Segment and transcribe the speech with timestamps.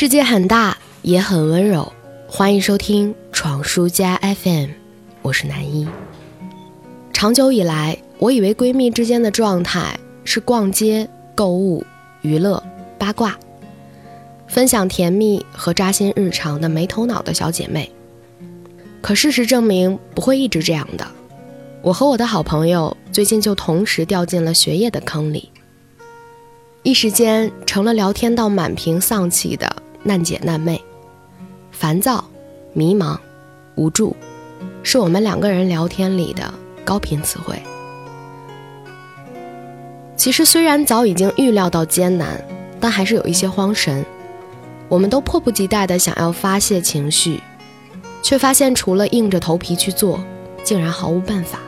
[0.00, 1.92] 世界很大，也很温柔。
[2.28, 4.68] 欢迎收听闯书家 FM，
[5.22, 5.88] 我是南一。
[7.12, 11.84] 长久以来，我以为闺蜜之间的状态是逛街、购物、
[12.22, 12.62] 娱乐、
[12.96, 13.36] 八卦，
[14.46, 17.90] 分享甜蜜和扎心日常的没头脑的小姐妹。
[19.02, 21.04] 可事实证明，不会一直这样的。
[21.82, 25.50] 我和我的好朋友最近就同时掉进了学业的坑里，
[26.84, 30.82] 一时间成了聊天到满屏丧气的难姐难妹。
[31.70, 32.24] 烦躁、
[32.72, 33.16] 迷茫、
[33.76, 34.16] 无助，
[34.82, 36.52] 是我们两个人聊天里的
[36.84, 37.60] 高频词汇。
[40.16, 42.44] 其实虽然早已经预料到艰难，
[42.80, 44.04] 但还是有一些慌神。
[44.88, 47.40] 我们都迫不及待地想要发泄情绪，
[48.22, 50.18] 却发现除了硬着头皮去做，
[50.64, 51.60] 竟然毫无办法。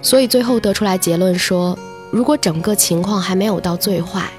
[0.00, 1.78] 所以最后得出来结论说，
[2.10, 4.30] 如果整个情况还没有到最坏，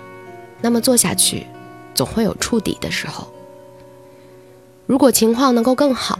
[0.61, 1.45] 那么做下去，
[1.93, 3.27] 总会有触底的时候。
[4.85, 6.19] 如果情况能够更好，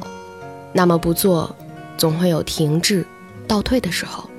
[0.73, 1.53] 那么不做，
[1.97, 3.05] 总会有停滞、
[3.47, 4.30] 倒退的时候。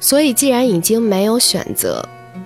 [0.00, 2.02] 所以，既然已经没有选择，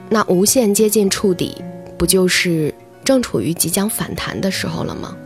[0.08, 1.62] 那无限接近触底，
[1.98, 5.16] 不就是正处于即将反弹的时候了吗？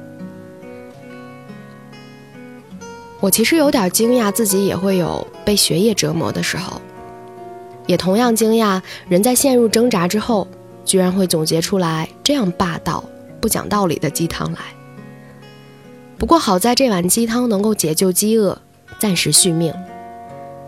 [3.20, 6.80] 我其实有点惊讶，自己也会有被学业折磨的时候，
[7.86, 10.46] 也同样惊讶，人在陷入挣扎之后，
[10.86, 13.04] 居然会总结出来这样霸道、
[13.42, 14.60] 不讲道理的鸡汤来。
[16.16, 18.58] 不过好在这碗鸡汤能够解救饥饿，
[18.98, 19.74] 暂时续命，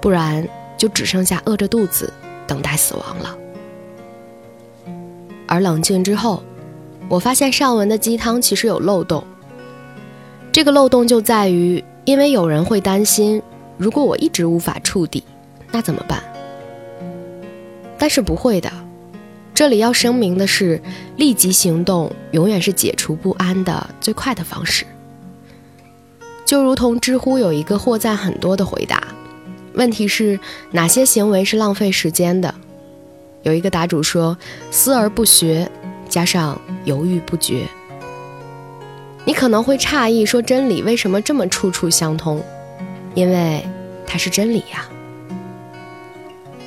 [0.03, 2.13] 不然就只剩下饿着肚子
[2.47, 3.39] 等待死亡了。
[5.47, 6.43] 而冷静之后，
[7.09, 9.25] 我发现上文的鸡汤其实有漏洞。
[10.53, 11.83] 这个漏洞就在于。
[12.05, 13.43] 因为有人会担心，
[13.77, 15.23] 如果我一直无法触底，
[15.71, 16.23] 那怎么办？
[17.99, 18.73] 但是不会的。
[19.59, 20.81] 这里要声明的是，
[21.17, 24.87] 立即行动永远是解除不安的最快的方式。
[26.45, 29.03] 就如同知乎有一个获赞很多的回答，
[29.75, 30.39] 问题是
[30.71, 32.55] 哪些行为是浪费时间的？
[33.43, 34.39] 有一个答主说：
[34.71, 35.69] 思而不学，
[36.09, 37.67] 加上犹豫不决。
[39.25, 42.41] 你可能会诧异，说真理为什么这么处处相通？
[43.17, 43.67] 因为
[44.07, 44.89] 它是真理呀。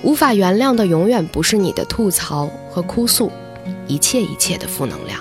[0.03, 3.31] 无法原谅的永远不是你的吐槽和哭诉，
[3.87, 5.19] 一切一切的负能量，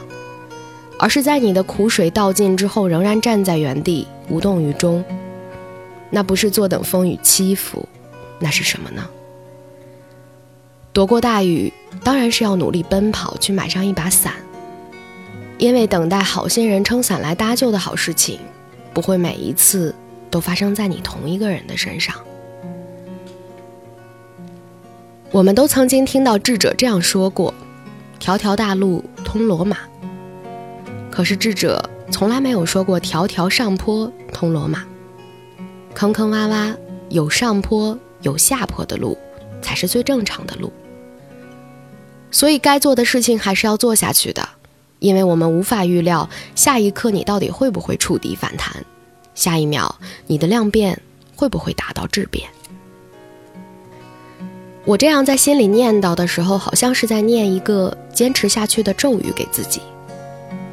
[0.98, 5.04] 而是在你的苦水倒尽之后，仍然站在原地无动于衷。
[6.08, 7.86] 那不是坐等风雨欺负，
[8.38, 9.08] 那是什么呢？
[10.92, 11.72] 躲过大雨，
[12.02, 14.34] 当然是要努力奔跑去买上一把伞。
[15.58, 18.40] 因为等待好心人撑伞来搭救的好事情，
[18.94, 19.94] 不会每一次
[20.30, 22.16] 都发生在你同一个人的身上。
[25.32, 27.54] 我们都曾经听到智者这样说过
[28.18, 29.78] ：“条条大路通罗马。”
[31.08, 34.84] 可是智者从来没有说过“条条上坡通罗马”。
[35.94, 36.74] 坑坑洼洼、
[37.10, 39.16] 有上坡有下坡的路，
[39.62, 40.72] 才是最正常的路。
[42.32, 44.48] 所以该做的事情还是要做下去的。
[44.98, 48.84] 因为我们无法预料下一刻你到底会不会触底反弹，
[49.34, 51.00] 下一秒你的量变
[51.36, 52.50] 会不会达到质变。
[54.84, 59.80] 我这样在心里念叨的时候，好像是在念一个坚持下去的咒语给自己，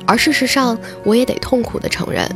[0.05, 2.29] 而事实上，我也得痛苦的承认，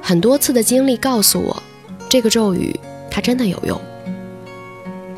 [0.00, 1.62] 很多次的经历告诉我，
[2.08, 2.78] 这个咒语
[3.10, 3.80] 它真的有用。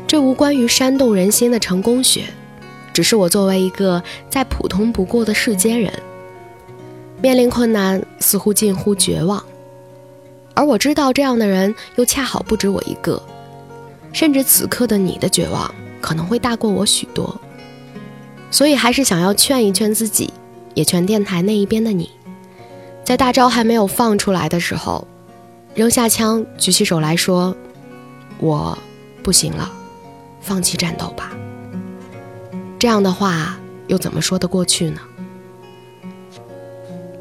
[0.07, 2.25] 这无关于煽动人心的成功学。
[2.93, 5.91] 只是我作为一个再普通不过的世间人，
[7.21, 9.43] 面临困难似乎近乎绝望，
[10.53, 13.21] 而我知道这样的人又恰好不止我一个，
[14.15, 17.37] 甚至此刻的你的绝望可能会大过我许多，
[18.49, 20.31] 所以还是想要劝一劝自己，
[20.73, 22.09] 也劝电台那一边的你，
[23.03, 25.05] 在大招还没有放出来的时候，
[25.73, 27.53] 扔下枪，举起手来说
[28.39, 28.77] ：“我
[29.21, 29.69] 不行了，
[30.39, 31.35] 放弃战斗吧。”
[32.79, 35.01] 这样的话又怎么说得过去呢？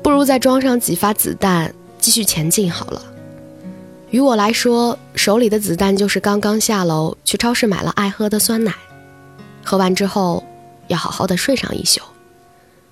[0.01, 3.03] 不如再装上几发子弹，继续前进好了。
[4.15, 8.73] 于我来说，手里的子弹就是刚刚下楼去超市买了爱喝的酸奶，
[9.65, 10.45] 喝完之后
[10.87, 12.01] 要好好的睡上一宿，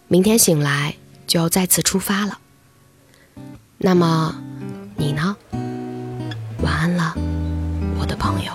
[0.09, 0.97] 明天醒来
[1.29, 2.39] 就要再次出发了。
[3.79, 4.35] 那么，
[4.97, 5.37] 你呢？
[6.61, 7.15] 晚安了，
[8.01, 8.51] 我的朋友。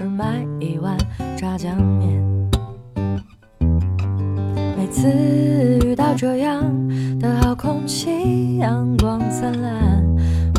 [0.00, 0.96] 超市买一碗
[1.36, 2.22] 炸酱面。
[4.74, 5.06] 每次
[5.84, 6.64] 遇到这样
[7.18, 10.02] 的好空气，阳光灿烂，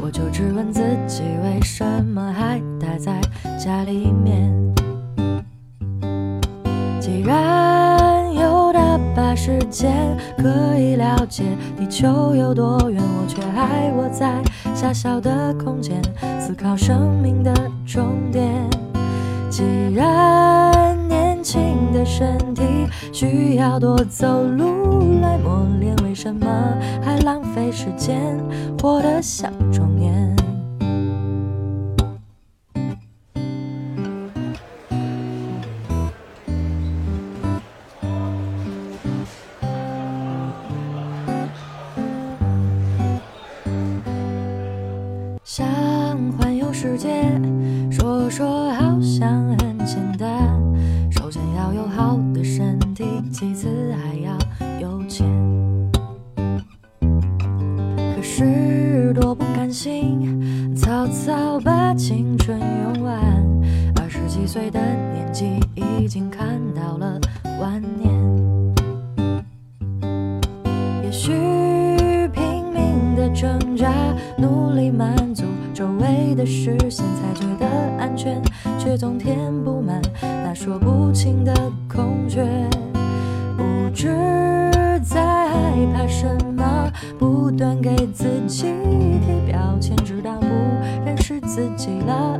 [0.03, 3.19] 我就质问自己，为什么还待在
[3.57, 4.53] 家里面？
[6.99, 11.43] 既然有大把时间可以了解
[11.75, 14.39] 地球有多远，我却还窝在
[14.75, 15.99] 狭小的空间，
[16.39, 17.51] 思考生命的
[17.87, 18.69] 终点。
[19.51, 19.63] 既
[19.93, 22.63] 然年轻的身体
[23.11, 26.47] 需要多走路来磨练，为什么
[27.03, 28.39] 还浪费时间
[28.81, 30.33] 活得像中年？
[45.43, 45.67] 想
[46.39, 47.09] 环游世界，
[47.91, 48.70] 说说
[53.41, 54.37] 体，其次还要
[54.79, 55.27] 有钱。
[58.15, 63.19] 可是多不甘心，草草把青春用完。
[63.99, 67.19] 二十几岁的年纪，已经看到了
[67.59, 68.11] 晚年。
[71.03, 71.31] 也许
[72.31, 73.91] 拼命的挣扎，
[74.37, 77.65] 努力满足周围的视线，才觉得
[77.97, 78.39] 安全，
[78.77, 81.51] 却总填不满那说不清的
[81.89, 82.45] 空缺。
[84.01, 84.07] 实
[85.03, 86.25] 在害怕什
[86.55, 88.63] 么，不断给自己
[89.23, 90.47] 贴标签，直到不
[91.05, 92.39] 认识自己了，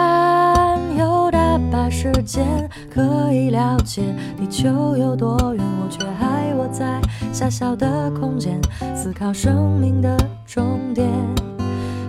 [0.00, 4.02] 然有大把时间可以了解
[4.38, 7.00] 地球有多远，我却还窝在
[7.32, 8.58] 狭小的空间，
[8.94, 10.16] 思考生命的
[10.46, 11.06] 终点。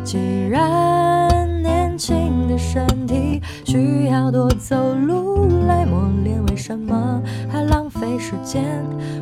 [0.04, 0.18] 既
[0.48, 8.64] 然年轻的身体需要多走路来磨练，为什么还浪费时间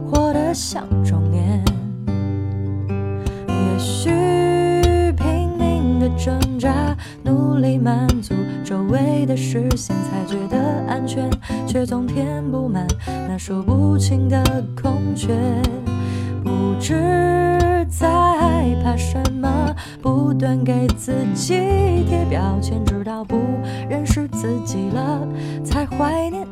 [0.09, 1.63] 活得像中年？
[3.47, 4.09] 也许
[5.17, 8.33] 拼命的挣扎，努力满足
[8.69, 11.27] 周围的视线，才觉得安全，
[11.65, 12.85] 却总填不满
[13.27, 14.43] 那说不清的
[14.79, 15.33] 空缺。
[16.43, 16.93] 不知
[17.89, 21.55] 在害怕什么，不断给自己
[22.07, 23.39] 贴标签，直到不
[23.89, 25.27] 认识自己了，
[25.63, 26.45] 才怀念